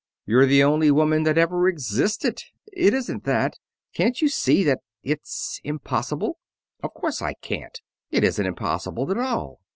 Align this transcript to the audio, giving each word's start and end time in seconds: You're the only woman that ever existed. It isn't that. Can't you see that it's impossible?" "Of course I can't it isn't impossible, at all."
You're 0.25 0.47
the 0.47 0.63
only 0.63 0.89
woman 0.89 1.21
that 1.25 1.37
ever 1.37 1.67
existed. 1.67 2.41
It 2.73 2.91
isn't 2.91 3.23
that. 3.25 3.59
Can't 3.93 4.19
you 4.19 4.29
see 4.29 4.63
that 4.63 4.79
it's 5.03 5.59
impossible?" 5.63 6.39
"Of 6.81 6.95
course 6.95 7.21
I 7.21 7.33
can't 7.43 7.79
it 8.09 8.23
isn't 8.23 8.47
impossible, 8.47 9.11
at 9.11 9.19
all." 9.19 9.59